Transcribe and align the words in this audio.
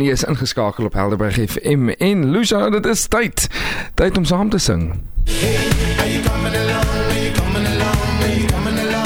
Nie 0.00 0.10
is 0.10 0.24
ingeskakel 0.24 0.84
op 0.84 0.92
Helderberg 0.92 1.50
FM 1.50 1.88
en 1.88 2.30
Lusa, 2.30 2.70
dit 2.70 2.86
is 2.86 3.06
tyd. 3.06 3.46
Tyd 3.94 4.16
om 4.16 4.24
saam 4.24 4.48
te 4.48 4.58
sing. 4.58 4.86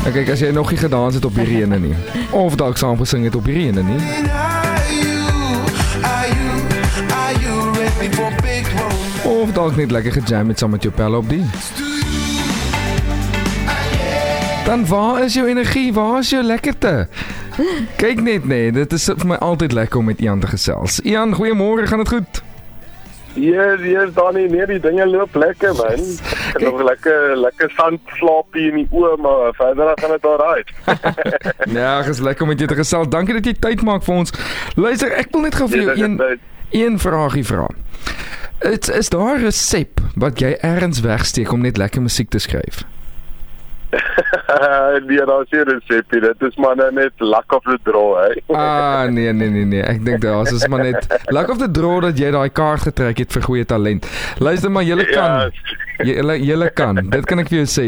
Ek 0.07 0.13
kyk 0.15 0.31
as 0.31 0.45
jy 0.45 0.53
nog 0.55 0.71
nie 0.71 0.79
gedans 0.79 1.19
het 1.19 1.25
op 1.27 1.35
hierdie 1.35 1.65
ene 1.65 1.81
nie 1.83 1.97
of 2.31 2.55
dalk 2.55 2.79
saam 2.79 2.95
gesing 3.03 3.27
het 3.27 3.35
op 3.35 3.49
hierdie 3.51 3.67
ene 3.73 3.83
nie. 3.83 3.99
Of 9.27 9.51
dalk 9.59 9.75
net 9.77 9.91
lekker 9.91 10.15
gejam 10.21 10.55
het 10.55 10.63
saam 10.63 10.71
met 10.71 10.87
jou 10.87 10.95
pelle 10.95 11.19
op 11.19 11.27
die. 11.29 11.43
Dan 14.71 14.87
waar 14.87 15.25
is 15.25 15.35
jou 15.35 15.49
energie? 15.51 15.91
Waar 15.93 16.23
is 16.23 16.31
jou 16.31 16.45
lekkerte? 16.47 17.09
Kyk 17.97 18.21
net 18.21 18.45
nee, 18.45 18.73
dit 18.73 18.93
is 18.93 19.07
vir 19.09 19.27
my 19.27 19.39
altyd 19.45 19.73
lekker 19.73 19.99
om 19.99 20.11
met 20.11 20.21
Ian 20.21 20.41
te 20.41 20.51
gesels. 20.51 21.01
Ian, 21.01 21.35
goeiemôre, 21.35 21.87
gaan 21.89 22.05
dit 22.05 22.09
goed? 22.09 22.43
Ja, 23.37 23.77
hier 23.77 24.09
dan 24.17 24.35
nie, 24.35 24.47
nee, 24.49 24.67
die 24.67 24.81
dinge 24.81 25.07
loop 25.07 25.35
lekker 25.37 25.75
man. 25.77 26.01
Ek 26.01 26.57
het 26.57 26.65
nog 26.65 26.83
lekker 26.89 27.37
lekker 27.37 27.73
sand 27.77 28.01
slaapie 28.17 28.71
in 28.71 28.79
die 28.81 28.87
oë, 28.97 29.17
maar 29.21 29.53
verder 29.59 29.93
gaan 30.01 30.15
dit 30.17 30.29
alraai. 30.31 30.63
ja, 31.81 32.03
dis 32.03 32.23
lekker 32.25 32.47
om 32.47 32.53
met 32.55 32.65
jou 32.65 32.69
te 32.71 32.79
gesels. 32.81 33.11
Dankie 33.13 33.37
dat 33.37 33.49
jy 33.49 33.57
tyd 33.61 33.85
maak 33.85 34.05
vir 34.09 34.23
ons. 34.23 34.33
Luister, 34.81 35.13
ek 35.13 35.33
wil 35.37 35.45
net 35.45 35.59
gou 35.61 35.69
vir 35.69 35.85
jou 35.85 35.97
een 36.01 36.21
een 36.77 36.99
vraagie 36.99 37.45
vra. 37.47 37.69
Dit 38.65 38.89
is 38.89 39.09
daar 39.13 39.37
'n 39.37 39.45
resep 39.45 40.01
wat 40.17 40.41
jy 40.41 40.57
eers 40.61 41.01
wegsteek 41.01 41.53
om 41.53 41.61
net 41.61 41.77
lekker 41.77 42.03
musiek 42.03 42.29
te 42.29 42.39
skryf? 42.39 42.85
nee, 45.07 45.25
daar 45.25 45.41
is 45.41 45.51
'n 45.51 45.69
resepie. 45.69 46.21
Dit 46.21 46.43
is 46.43 46.57
maar 46.57 46.77
net 46.77 47.13
luck 47.19 47.53
of 47.53 47.63
the 47.63 47.79
draw, 47.83 48.17
hè. 48.17 48.55
ah, 48.55 49.09
nee, 49.09 49.33
nee, 49.33 49.51
nee, 49.51 49.65
nee. 49.65 49.83
Ek 49.83 50.05
dink 50.05 50.21
daar 50.21 50.43
is 50.43 50.67
maar 50.67 50.83
net 50.83 51.07
luck 51.25 51.49
of 51.49 51.59
the 51.59 51.71
draw 51.71 52.01
dat 52.01 52.19
jy 52.19 52.31
daai 52.31 52.51
kaart 52.51 52.81
getrek 52.81 53.19
het 53.19 53.33
vir 53.33 53.43
goeie 53.43 53.65
talent. 53.65 54.07
Luister 54.39 54.71
maar, 54.71 54.83
jy 54.83 55.05
kan. 55.05 55.41
Yes. 55.41 55.86
Julle 56.05 56.37
julle 56.45 56.71
kan. 56.77 56.99
Dit 57.11 57.25
kan 57.29 57.41
ek 57.41 57.49
vir 57.49 57.63
jou 57.63 57.69
sê. 57.71 57.85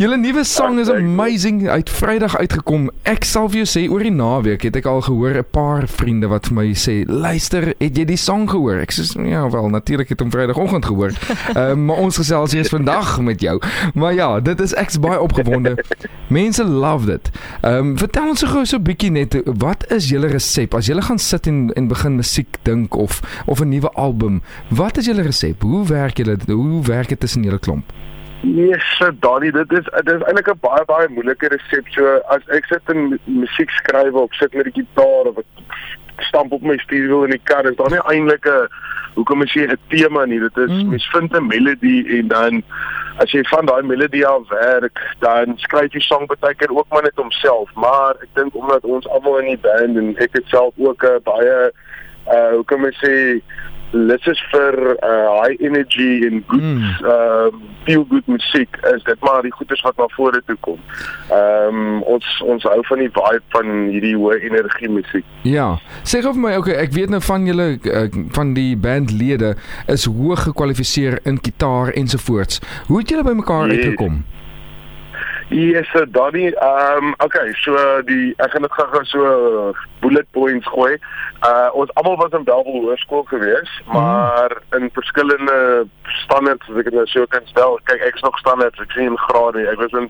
Julle 0.00 0.16
nuwe 0.16 0.44
sang 0.48 0.78
is 0.80 0.90
amazing. 0.92 1.68
Uit 1.68 1.90
Vrydag 1.90 2.36
uitgekom. 2.38 2.88
Ek 3.08 3.26
sal 3.28 3.50
vir 3.52 3.62
jou 3.62 3.68
sê 3.68 3.82
oor 3.92 4.04
die 4.04 4.14
naweek 4.14 4.64
het 4.68 4.78
ek 4.80 4.88
al 4.88 5.02
gehoor 5.04 5.36
'n 5.38 5.44
paar 5.52 5.86
vriende 5.86 6.28
wat 6.28 6.46
vir 6.48 6.54
my 6.54 6.66
sê, 6.72 7.04
"Luister, 7.06 7.74
het 7.78 7.96
jy 7.96 8.04
die 8.04 8.16
sang 8.16 8.48
gehoor?" 8.48 8.80
Ek 8.80 8.92
sê, 8.92 9.04
"Ja, 9.28 9.50
wel, 9.50 9.68
natuurlik 9.68 10.08
het 10.08 10.20
hom 10.20 10.30
Vrydagoggend 10.30 10.84
gehoor." 10.84 11.12
Ehm 11.56 11.70
uh, 11.70 11.74
maar 11.74 11.96
ons 11.96 12.16
gesels 12.16 12.52
eers 12.52 12.68
vandag 12.68 13.20
met 13.20 13.40
jou. 13.40 13.60
Maar 13.94 14.14
ja, 14.14 14.40
dit 14.40 14.60
is 14.60 14.74
ek's 14.74 14.98
baie 14.98 15.20
opgewonde. 15.20 15.84
Mense 16.28 16.64
love 16.64 17.06
dit. 17.06 17.30
Ehm 17.60 17.76
um, 17.76 17.98
vertel 17.98 18.28
ons 18.28 18.42
gou 18.42 18.64
so 18.64 18.76
'n 18.76 18.82
bietjie 18.82 19.10
net 19.10 19.40
wat 19.44 19.90
is 19.92 20.08
julle 20.08 20.26
resep 20.26 20.74
as 20.74 20.86
julle 20.86 21.02
gaan 21.02 21.18
sit 21.18 21.46
en 21.46 21.70
en 21.74 21.88
begin 21.88 22.16
musiek 22.16 22.56
dink 22.62 22.94
of 22.94 23.20
of 23.46 23.60
'n 23.60 23.68
nuwe 23.68 23.90
album? 23.92 24.42
Wat 24.68 24.96
is 24.96 25.06
julle 25.06 25.22
resep? 25.22 25.62
Hoe 25.62 25.86
werk 25.86 26.16
julle 26.16 26.36
hoe 26.46 26.82
werk 26.82 27.08
dit 27.08 27.20
tussen 27.20 27.41
julle 27.44 27.58
klomp? 27.58 27.84
Yes, 28.42 28.82
so 28.98 29.10
Danny, 29.22 29.52
dit 29.54 29.72
is 29.72 29.84
dit 29.84 30.14
is 30.14 30.22
eintlik 30.26 30.48
'n 30.50 30.58
baie 30.60 30.84
baie 30.84 31.08
moeilike 31.08 31.48
resep. 31.48 31.86
So 31.94 32.18
as 32.28 32.42
ek 32.48 32.64
sit 32.66 32.82
en 32.90 33.20
musiek 33.24 33.70
skryf 33.70 34.12
of 34.12 34.34
sit 34.34 34.54
met 34.54 34.64
die 34.64 34.82
gitaar 34.82 35.30
of 35.30 35.38
ek 35.38 35.46
stamp 36.18 36.52
op 36.52 36.62
my 36.62 36.76
stuurwiel 36.78 37.24
in 37.24 37.30
die 37.30 37.44
kar, 37.44 37.66
is 37.70 37.76
daar 37.76 37.90
nie 37.90 38.02
eintlik 38.10 38.46
'n 38.46 38.68
hoekom 39.14 39.42
as 39.42 39.54
jy 39.54 39.66
'n 39.66 39.78
tema 39.88 40.24
nie, 40.24 40.40
dit 40.40 40.56
is 40.56 40.70
mm. 40.70 40.90
mens 40.90 41.08
vind 41.12 41.32
'n 41.36 41.46
melodie 41.46 42.18
en 42.18 42.28
dan 42.28 42.62
as 43.18 43.30
jy 43.30 43.42
van 43.44 43.66
daai 43.66 43.82
melodie 43.82 44.26
af 44.26 44.48
werk, 44.48 44.98
dan 45.20 45.54
skryf 45.58 45.92
jy 45.92 46.00
song 46.00 46.26
baie 46.26 46.54
keer 46.54 46.74
ook 46.74 46.88
maar 46.90 47.02
net 47.02 47.16
homself, 47.16 47.70
maar 47.74 48.14
ek 48.22 48.34
dink 48.34 48.54
omdat 48.54 48.84
ons 48.84 49.08
almal 49.08 49.38
in 49.38 49.54
die 49.54 49.62
band 49.62 49.96
en 49.96 50.16
ek 50.16 50.32
het 50.32 50.46
self 50.46 50.74
ook 50.78 51.04
'n 51.04 51.22
baie 51.22 51.70
uh 52.26 52.50
hoekom 52.54 52.84
as 52.84 53.00
jy 53.00 53.42
dit 53.92 54.26
is 54.26 54.40
vir 54.52 54.78
uh, 54.92 55.42
high 55.42 55.56
energy 55.60 56.24
en 56.26 56.42
good 56.46 56.62
mm. 56.62 56.82
uh 57.04 57.70
feel 57.82 58.04
good 58.08 58.26
musiek 58.30 58.76
is 58.94 59.02
dit 59.02 59.24
maar 59.26 59.42
die 59.42 59.52
goeders 59.52 59.80
wat 59.82 59.96
na 59.98 60.06
vore 60.14 60.42
toe 60.46 60.56
kom. 60.60 60.78
Ehm 61.30 61.80
um, 61.80 62.02
ons 62.14 62.28
ons 62.46 62.62
hou 62.70 62.78
van 62.88 63.02
die 63.02 63.10
vibe 63.10 63.42
van 63.54 63.72
hierdie 63.90 64.14
hoë 64.16 64.38
energie 64.46 64.90
musiek. 64.90 65.26
Ja. 65.42 65.66
Sê 66.06 66.22
gou 66.22 66.34
vir 66.36 66.44
my 66.44 66.54
okay, 66.60 66.76
ek 66.78 66.94
weet 66.94 67.10
nou 67.10 67.20
van 67.26 67.48
julle 67.50 67.68
uh, 67.82 68.04
van 68.36 68.54
die 68.54 68.76
bandlede 68.78 69.56
is 69.90 70.06
hoog 70.06 70.46
gekwalifiseer 70.46 71.18
in 71.26 71.40
gitaar 71.42 71.90
ensovoorts. 71.98 72.62
Hoe 72.86 73.02
het 73.02 73.10
julle 73.10 73.26
by 73.26 73.34
mekaar 73.42 73.66
yes. 73.66 73.82
uitgekom? 73.82 74.22
Yes, 75.52 75.86
so 75.92 76.06
Danny, 76.06 76.46
ehm 76.48 77.04
um, 77.04 77.14
okay, 77.18 77.52
so 77.60 77.76
die 78.08 78.32
ek 78.40 78.54
gaan 78.54 78.64
dit 78.64 78.72
gou 78.72 79.02
so 79.04 79.74
bullet 80.00 80.28
points 80.32 80.68
gooi. 80.72 80.94
Uh 81.44 81.68
ons 81.76 81.92
almal 82.00 82.16
was 82.16 82.32
in 82.38 82.46
Bellville 82.48 82.80
Hoërskool 82.86 83.26
gewees, 83.28 83.68
mm. 83.84 83.92
maar 83.92 84.54
in 84.78 84.88
verskillende 84.96 85.84
standaarde, 86.24 86.64
as 86.70 86.80
ek 86.80 86.88
dit 86.88 86.96
nou 86.96 87.04
so 87.12 87.28
kan 87.34 87.44
stel. 87.50 87.76
Kyk, 87.90 88.00
ek's 88.08 88.24
nog 88.24 88.38
standaard, 88.40 88.80
ek 88.80 88.96
sien 88.96 89.18
graad 89.26 89.60
nie. 89.60 89.66
Ek 89.68 89.82
was 89.82 89.92
in 90.00 90.08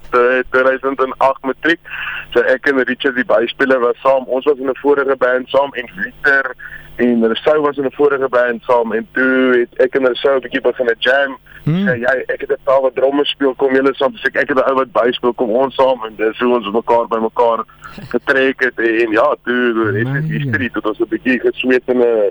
2008 0.55 1.51
matriek. 1.51 1.91
So 2.31 2.47
ek 2.55 2.71
en 2.71 2.79
Richard 2.87 3.19
die 3.19 3.27
byspeler 3.27 3.83
was 3.83 3.99
saam. 4.07 4.31
Ons 4.31 4.47
was 4.47 4.63
in 4.63 4.71
'n 4.71 4.79
vorige 4.85 5.19
band 5.27 5.51
saam 5.51 5.75
en 5.75 5.91
Victor 5.99 6.55
en 6.97 7.25
Rousseau 7.25 7.61
was 7.61 7.77
in 7.77 7.85
'n 7.85 7.93
vorige 7.93 8.29
band 8.29 8.63
saam 8.63 8.93
en 8.93 9.07
toe 9.13 9.59
het 9.59 9.81
ek 9.81 9.95
en 9.95 10.05
Rousseau 10.05 10.37
'n 10.37 10.41
bietjie 10.41 10.61
begin 10.61 10.87
'n 10.87 10.97
jam. 10.99 11.39
Hmm. 11.65 11.87
Ja, 11.87 11.93
ja, 11.93 12.13
ek 12.27 12.41
het 12.41 12.51
'n 12.51 12.65
paar 12.65 12.81
wat 12.81 12.95
drums 12.95 13.29
speel, 13.29 13.55
kom 13.55 13.75
julle 13.75 13.95
saam, 13.95 14.17
so 14.17 14.27
ek 14.27 14.37
ek 14.37 14.49
het 14.49 14.59
'n 14.59 14.71
ou 14.71 14.75
wat 14.75 14.93
byspeel, 14.93 15.35
kom 15.35 15.51
ons 15.51 15.75
saam 15.75 16.05
en 16.05 16.15
dis 16.17 16.39
hoe 16.39 16.55
ons 16.55 16.71
mekaar 16.71 17.07
by 17.09 17.19
mekaar 17.19 17.65
getrek 18.15 18.61
het 18.61 18.79
en 18.79 19.11
ja, 19.11 19.37
toe 19.45 19.93
het 19.95 20.13
dit 20.13 20.31
history 20.31 20.69
tot 20.69 20.87
ons 20.87 20.99
'n 20.99 21.09
bietjie 21.09 21.41
gesweet 21.41 21.83
in 21.87 21.99
'n 21.99 22.31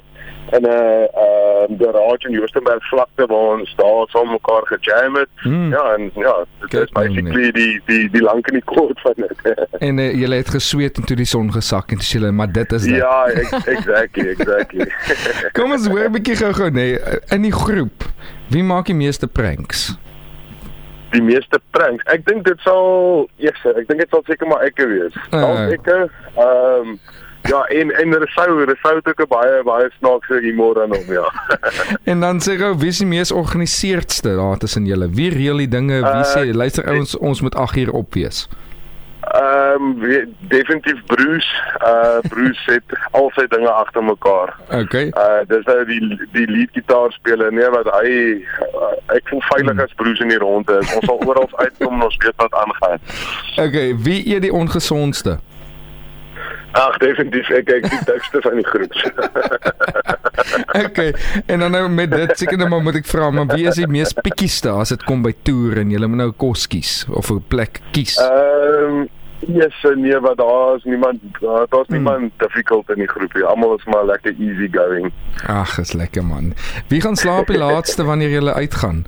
in 0.51 0.61
'n 0.61 0.65
ehm 0.65 1.77
garage 1.77 2.27
in 2.27 2.33
Joostenberg 2.33 2.87
vlakte 2.87 3.25
waar 3.25 3.57
ons 3.57 3.73
daar 3.75 4.07
saam 4.07 4.29
mekaar 4.31 4.61
gejam 4.65 5.15
het. 5.15 5.29
Hmm. 5.35 5.71
Ja, 5.71 5.93
en 5.93 6.11
ja, 6.13 6.45
dit 6.59 6.73
is 6.73 6.89
basically 6.89 7.51
die 7.51 7.81
die 7.85 8.09
die 8.09 8.21
lank 8.21 8.47
en 8.47 8.53
die 8.53 8.63
kort 8.63 8.99
van 9.01 9.13
dit. 9.15 9.55
en 9.87 9.97
uh, 9.97 10.13
jy 10.13 10.35
het 10.35 10.49
gesweet 10.49 10.97
en 10.97 11.05
toe 11.05 11.15
die 11.15 11.25
son 11.25 11.51
gesak 11.51 11.91
en 11.91 11.97
toe 11.97 12.07
sê 12.07 12.23
jy 12.23 12.31
maar 12.31 12.51
dit 12.51 12.71
is 12.71 12.83
dit. 12.83 12.95
Ja, 12.95 13.25
exactly, 13.25 14.27
exactly. 14.27 14.91
Kom 15.57 15.71
ons 15.71 15.87
hoor 15.87 16.09
'n 16.09 16.11
bietjie 16.11 16.35
gou-gou 16.35 16.69
nê 16.69 16.73
nee, 16.73 17.19
in 17.29 17.41
die 17.41 17.55
groep. 17.55 18.03
Wie 18.49 18.63
maak 18.63 18.85
die 18.85 18.97
meeste 18.97 19.27
pranks? 19.27 19.95
Die 21.11 21.21
meeste 21.21 21.59
pranks. 21.71 22.03
Ek 22.03 22.25
dink 22.25 22.45
dit 22.45 22.59
sal, 22.59 23.27
yes, 23.35 23.59
ek 23.63 23.87
dink 23.87 23.99
dit 23.99 24.09
sal 24.09 24.23
seker 24.27 24.47
maar 24.47 24.63
ek 24.67 24.79
wees. 24.83 25.15
Uh. 25.31 25.71
Ek 25.71 25.87
ehm 25.87 26.07
um, 26.35 26.99
Ja, 27.49 27.63
en 27.63 27.91
en 27.91 28.11
daar 28.11 28.27
sou 28.27 28.65
daar 28.65 28.77
sou 28.81 28.99
ook 29.03 29.27
baie 29.27 29.63
baie 29.63 29.89
snaakse 29.97 30.39
humor 30.41 30.81
aan 30.81 30.95
hom, 30.95 31.13
ja. 31.13 31.33
en 32.11 32.19
dan 32.19 32.41
sê 32.41 32.57
gou 32.61 32.75
wie 32.77 32.91
is 32.93 33.01
die 33.01 33.07
mees 33.07 33.31
georganiseerdste 33.33 34.35
daar 34.35 34.57
tussen 34.57 34.85
julle? 34.85 35.09
Wie 35.09 35.29
reël 35.33 35.57
die 35.57 35.67
dinge? 35.67 36.01
Wie 36.01 36.25
uh, 36.25 36.27
sê 36.35 36.53
luister 36.53 36.85
ouens 36.87 37.17
ons 37.17 37.41
moet 37.41 37.55
8 37.55 37.77
uur 37.77 37.91
op 37.91 38.13
wees? 38.13 38.47
Ehm 39.21 40.01
um, 40.01 40.33
definitief 40.39 41.05
Bruce, 41.05 41.49
uh 41.85 42.19
Bruce 42.21 42.71
het 42.71 42.83
al 43.11 43.29
sy 43.33 43.45
dinge 43.47 43.69
agter 43.69 44.03
mekaar. 44.03 44.55
Okay. 44.69 45.07
Uh 45.07 45.41
dis 45.47 45.65
nou 45.65 45.85
die 45.85 46.01
die 46.31 46.47
lead 46.49 46.69
gitaar 46.73 47.11
speler 47.11 47.53
nee 47.53 47.69
wat 47.69 47.89
hy 47.99 48.09
uh, 48.41 49.15
ek 49.15 49.29
voel 49.29 49.43
veilig 49.53 49.71
hmm. 49.71 49.85
as 49.85 49.93
Bruce 49.95 50.25
in 50.25 50.33
die 50.33 50.41
ronde 50.41 50.79
is. 50.81 50.95
Ons 50.97 51.05
sal 51.05 51.21
oral 51.29 51.49
uitkom 51.55 51.95
en 51.99 52.09
ons 52.09 52.17
weet 52.25 52.37
wat 52.43 52.59
aangaan. 52.65 52.99
Okay, 53.65 53.95
wie 53.99 54.19
eet 54.33 54.41
die 54.41 54.53
ongesondste? 54.53 55.37
Ag 56.71 56.97
definitief 57.03 57.49
ek 57.51 57.65
kyk 57.67 57.87
die 57.91 58.03
tekste 58.07 58.41
van 58.41 58.55
die 58.55 58.67
groep. 58.67 58.93
okay. 60.85 61.13
En 61.45 61.59
dan 61.59 61.71
nou 61.75 61.87
met 61.91 62.11
dit 62.11 62.37
seker 62.37 62.57
nou 62.57 62.69
maar 62.71 62.83
moet 62.85 63.01
ek 63.01 63.09
vra 63.11 63.29
maar 63.31 63.49
wie 63.51 63.67
is 63.67 63.79
die 63.81 63.89
mees 63.91 64.13
pikkieste 64.15 64.71
as 64.71 64.93
dit 64.95 65.03
kom 65.07 65.25
by 65.25 65.33
toer 65.47 65.83
en 65.83 65.91
jy 65.91 65.99
moet 66.05 66.23
nou 66.23 66.31
kos 66.31 66.67
kies 66.71 67.01
of 67.09 67.31
'n 67.31 67.43
plek 67.51 67.81
kies? 67.91 68.19
Ehm 68.21 69.01
um, 69.01 69.09
Yes, 69.47 69.73
nee, 69.95 70.19
maar 70.19 70.35
daar 70.35 70.75
is 70.75 70.83
niemand 70.83 71.19
daar 71.39 71.63
is 71.63 71.69
hmm. 71.69 71.95
niemand 71.95 72.17
hmm. 72.17 72.31
difficult 72.37 72.89
in 72.89 72.95
die 72.95 73.07
groep 73.07 73.33
nie. 73.33 73.43
Almal 73.43 73.75
is 73.77 73.85
maar 73.85 74.05
lekker 74.05 74.35
easy 74.37 74.69
going. 74.71 75.11
Ag, 75.47 75.77
is 75.79 75.93
lekker 75.93 76.25
man. 76.25 76.53
Wie 76.87 77.01
gaan 77.01 77.15
slaap 77.15 77.47
die 77.47 77.57
laaste 77.57 78.03
wanneer 78.03 78.29
jy 78.29 78.49
uitgaan? 78.49 79.05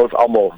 Ons 0.00 0.14
almal. 0.14 0.52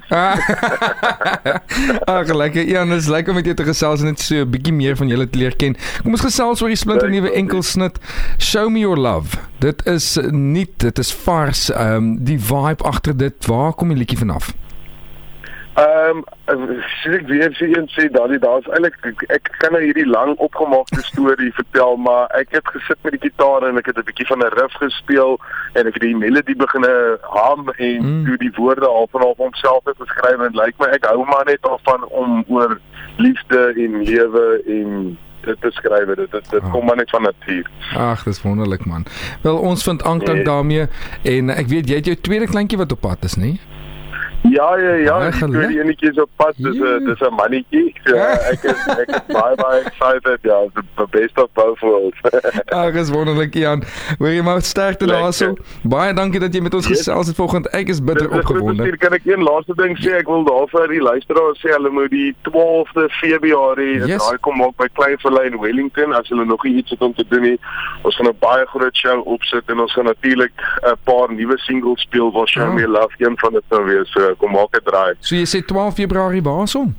Ag 2.15 2.33
lekker. 2.33 2.67
Ja, 2.67 2.85
dis 2.85 3.07
lekker 3.11 3.33
om 3.33 3.39
met 3.39 3.45
jou 3.45 3.55
te 3.55 3.67
gesels 3.67 3.99
en 4.03 4.11
net 4.13 4.19
so 4.19 4.35
'n 4.43 4.49
bietjie 4.49 4.73
meer 4.73 4.95
van 4.95 5.07
julle 5.07 5.29
te 5.29 5.39
leer 5.39 5.55
ken. 5.55 5.77
Kom 6.03 6.11
ons 6.11 6.25
gesels 6.25 6.61
oor 6.61 6.71
die 6.71 6.79
splinter 6.79 7.09
nuwe 7.09 7.31
enkelsnit 7.31 7.99
Show 8.39 8.69
Me 8.69 8.79
Your 8.79 8.97
Love. 8.97 9.37
Dit 9.59 9.85
is 9.85 10.17
nie 10.31 10.67
dit 10.77 10.99
is 10.99 11.13
vars. 11.13 11.69
Ehm 11.71 11.95
um, 11.95 12.23
die 12.23 12.39
vibe 12.39 12.83
agter 12.83 13.17
dit. 13.17 13.45
Waar 13.45 13.73
kom 13.73 13.87
die 13.89 13.97
liedjie 13.97 14.17
vanaf? 14.17 14.53
Ehm 15.75 16.23
um, 16.47 16.81
sê 17.03 17.17
ek 17.17 17.25
weer 17.27 17.51
sê 17.59 17.65
een 17.67 17.89
sê 17.91 18.05
daai 18.07 18.37
daar's 18.39 18.67
eintlik 18.71 19.25
ek 19.27 19.49
kan 19.59 19.73
nou 19.75 19.81
hierdie 19.83 20.05
lang 20.07 20.31
opgemaakte 20.45 21.01
storie 21.03 21.51
vertel 21.59 21.97
maar 22.05 22.31
ek 22.39 22.55
het 22.55 22.71
gesit 22.75 23.01
met 23.03 23.17
die 23.17 23.25
gitaar 23.25 23.65
en 23.67 23.81
ek 23.81 23.89
het 23.91 23.99
'n 23.99 24.07
bietjie 24.07 24.27
van 24.29 24.39
'n 24.45 24.55
riff 24.55 24.77
gespeel 24.83 25.35
en 25.73 25.87
ek 25.91 25.99
het 25.99 26.05
die 26.07 26.15
melodie 26.15 26.55
begine 26.55 27.19
hum 27.27 27.67
en 27.75 28.07
mm. 28.07 28.23
toe 28.25 28.37
die 28.45 28.53
woorde 28.55 28.87
al 28.87 29.11
van 29.11 29.27
op 29.27 29.37
homself 29.37 29.83
het 29.83 29.99
geskryf 29.99 30.39
en 30.47 30.55
lyk 30.61 30.65
like 30.65 30.79
my 30.79 30.89
ek 30.95 31.11
hou 31.11 31.25
maar 31.25 31.45
net 31.45 31.67
af 31.67 31.83
van 31.83 32.07
om 32.23 32.45
oor 32.47 32.79
liefde 33.17 33.73
en 33.75 34.03
lewe 34.03 34.63
en 34.77 35.17
dit 35.45 35.61
te 35.61 35.71
skryf. 35.71 36.07
Dit 36.07 36.31
dit, 36.31 36.49
dit 36.49 36.63
oh. 36.63 36.71
kom 36.71 36.85
maar 36.85 36.95
net 36.95 37.09
van 37.09 37.21
natuur. 37.21 37.69
Ag, 37.93 38.23
dis 38.23 38.41
wonderlik 38.41 38.85
man. 38.85 39.05
Wel 39.41 39.57
ons 39.57 39.83
vind 39.83 40.03
aanklank 40.03 40.43
nee. 40.43 40.43
daarmee 40.43 40.87
en 41.21 41.49
ek 41.49 41.67
weet 41.67 41.89
jy 41.89 41.95
het 41.95 42.05
jou 42.05 42.17
tweede 42.17 42.47
kleintjie 42.47 42.77
wat 42.77 42.91
op 42.91 42.99
pad 42.99 43.23
is, 43.23 43.35
nie? 43.35 43.59
Ja 44.51 44.77
ja 44.77 44.93
ja, 44.93 45.29
die 45.29 45.49
tweede 45.49 45.81
enetjie 45.81 46.09
is 46.09 46.19
op 46.19 46.29
pad, 46.35 46.53
dis 46.57 46.77
'n 46.77 47.05
dis 47.05 47.19
'n 47.19 47.33
mannetjie. 47.33 47.95
Ja, 48.03 48.27
ek 48.51 48.63
is 48.63 48.87
ek 48.87 49.09
is 49.09 49.21
baie 49.27 49.55
baie 49.55 49.79
excited. 49.81 50.39
Ja, 50.41 50.57
the 50.95 51.07
best 51.09 51.37
of 51.37 51.49
both 51.53 51.79
worlds. 51.79 52.17
Ag, 52.81 52.93
is 52.93 53.09
wonderlik 53.09 53.53
Jan. 53.53 53.83
Wil 54.19 54.29
jy 54.29 54.41
maar 54.41 54.61
sterkte 54.61 55.05
daarso. 55.05 55.53
Baie 55.83 56.13
dankie 56.13 56.39
dat 56.39 56.53
jy 56.53 56.61
met 56.61 56.73
ons 56.73 56.85
gesels 56.85 57.27
het 57.27 57.35
vanoggend. 57.35 57.69
Ek 57.69 57.87
is 57.87 58.03
bitter 58.03 58.29
opgewonde. 58.31 58.83
Hier 58.83 58.97
kan 58.97 59.13
ek 59.13 59.25
een 59.25 59.43
laaste 59.43 59.73
ding 59.75 59.97
sê. 59.97 60.13
Ek 60.19 60.27
wil 60.27 60.43
daarvoor 60.43 60.87
die 60.87 61.01
luisteraars 61.01 61.59
sê 61.59 61.73
hulle 61.73 61.89
moet 61.89 62.09
die 62.09 62.35
12de 62.49 63.09
Februarie 63.09 64.05
yes. 64.05 64.21
daai 64.27 64.37
kom 64.37 64.61
op 64.61 64.77
by 64.77 64.87
Kleinverlei 64.93 65.45
in 65.49 65.59
Wellington 65.59 66.13
as 66.13 66.29
hulle 66.29 66.45
nog 66.45 66.65
iets 66.65 66.89
het 66.89 67.01
om 67.01 67.13
te 67.13 67.25
doen 67.29 67.41
nie. 67.41 67.59
Ons 68.03 68.15
gaan 68.15 68.27
'n 68.29 68.37
baie 68.39 68.65
groot 68.65 68.95
show 68.95 69.21
opsit 69.25 69.63
en 69.69 69.79
ons 69.79 69.93
gaan 69.93 70.05
natuurlik 70.05 70.51
'n 70.85 70.97
paar 71.03 71.33
nuwe 71.33 71.57
singles 71.57 72.01
speel 72.01 72.31
wat 72.31 72.47
Show 72.49 72.73
Me 72.73 72.87
Love 72.87 73.15
een 73.17 73.37
van 73.37 73.53
dit 73.53 73.63
sou 73.69 73.83
wees. 73.85 74.11
So 74.11 74.34
kom 74.37 74.51
maak 74.51 74.75
'n 74.75 74.85
draai. 74.85 75.13
So 75.19 75.35
jy 75.35 75.45
sê 75.45 75.65
12 75.65 75.95
Februarie 75.95 76.41
waarson? 76.41 76.95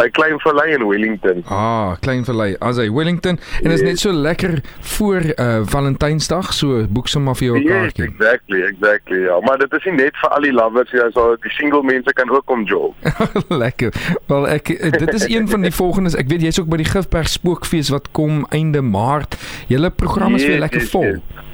By 0.00 0.08
Klein 0.08 0.38
Vallei 0.40 0.72
in 0.72 0.86
Wellington. 0.86 1.42
Ah, 1.46 1.96
Klein 2.00 2.24
Vallei. 2.24 2.54
As 2.60 2.78
hy 2.80 2.86
Wellington 2.88 3.38
en 3.62 3.70
is 3.70 3.82
yes. 3.82 3.88
net 3.88 3.98
so 3.98 4.12
lekker 4.12 4.60
voor 4.94 5.26
uh 5.34 5.60
Valentynsdag, 5.68 6.52
so 6.56 6.86
boek 6.88 7.08
sommer 7.08 7.36
vir 7.36 7.46
jou 7.46 7.58
'n 7.58 7.62
yes, 7.62 7.72
kaartjie. 7.72 8.04
Exactly, 8.04 8.62
exactly. 8.62 9.18
Ja, 9.26 9.40
maar 9.44 9.58
dit 9.58 9.72
is 9.72 9.84
nie 9.84 9.94
net 9.94 10.16
vir 10.22 10.30
al 10.30 10.46
die 10.48 10.52
lovers, 10.52 10.90
jy 10.90 11.10
sal 11.12 11.36
die 11.42 11.52
single 11.58 11.82
mense 11.82 12.12
kan 12.12 12.30
ook 12.30 12.46
kom 12.46 12.64
jol. 12.64 12.94
lekker. 13.64 13.92
Wel 14.26 14.48
ek 14.48 14.70
eh, 14.70 14.90
dit 14.90 15.14
is 15.14 15.28
een 15.28 15.48
van 15.48 15.68
die 15.68 15.74
volgendes. 15.74 16.16
Ek 16.16 16.32
weet 16.32 16.48
jy's 16.48 16.60
ook 16.60 16.70
by 16.70 16.80
die 16.80 16.88
Gifberg 16.88 17.28
Spookfees 17.28 17.92
wat 17.92 18.08
kom 18.16 18.46
einde 18.50 18.80
Maart. 18.80 19.36
Julle 19.68 19.90
program 19.90 20.34
is 20.34 20.42
yes, 20.42 20.50
weer 20.50 20.64
lekker 20.64 20.80
yes, 20.80 20.90
vol. 20.90 21.12
Yes. 21.20 21.48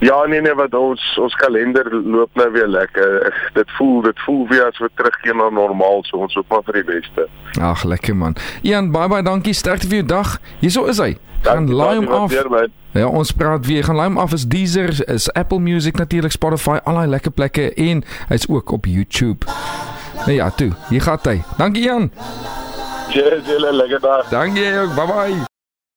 Ja 0.00 0.26
nee 0.26 0.40
nee 0.40 0.54
wat 0.54 0.74
ons 0.74 1.02
ons 1.18 1.34
kalender 1.34 1.88
loop 2.04 2.30
nou 2.38 2.50
weer 2.52 2.68
lekker. 2.68 3.34
Dit 3.52 3.70
voel 3.78 4.02
dit 4.02 4.20
voel 4.26 4.44
weer 4.48 4.66
as 4.68 4.78
we 4.78 4.90
terugkeer 4.94 5.34
na 5.36 5.48
normaal 5.50 6.04
so 6.06 6.22
ons 6.22 6.34
hoop 6.34 6.48
maar 6.48 6.62
vir 6.70 6.80
die 6.82 6.84
beste. 6.92 7.26
Ag 7.60 7.82
lekker 7.84 8.16
man. 8.16 8.36
Ian 8.62 8.92
bye 8.94 9.08
bye 9.10 9.22
dankie 9.22 9.54
sterkte 9.54 9.90
vir 9.90 10.02
jou 10.02 10.06
dag. 10.14 10.36
Hierso 10.60 10.86
is 10.86 11.02
hy. 11.02 11.16
Gaan 11.42 11.66
laai 11.70 11.96
hom 11.96 12.08
af. 12.08 12.34
Ja 12.94 13.08
ons 13.08 13.32
praat 13.32 13.66
weer. 13.66 13.84
Gaan 13.84 13.98
laai 13.98 14.08
hom 14.08 14.22
af 14.22 14.32
is 14.32 14.46
Deezer, 14.46 14.94
is 15.10 15.32
Apple 15.32 15.58
Music 15.58 15.98
natuurlik 15.98 16.32
Spotify, 16.32 16.78
al 16.84 17.02
daai 17.02 17.10
lekker 17.18 17.34
plekke 17.34 17.72
en 17.74 18.04
hy's 18.30 18.46
ook 18.48 18.70
op 18.78 18.86
YouTube. 18.86 19.46
Nee 20.26 20.38
ja, 20.38 20.50
toe. 20.50 20.72
Hier 20.88 21.02
gaan 21.02 21.18
hy. 21.22 21.42
Dankie 21.58 21.82
Ian. 21.82 22.10
Cheers, 23.10 23.46
julle 23.46 23.72
lekker 23.72 24.00
dag. 24.00 24.28
Dankie 24.28 24.72
ook. 24.80 24.94
Bye 24.94 25.06
bye. 25.06 25.47